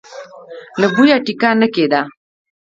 [0.79, 2.01] له بويه ټېکه نه کېده.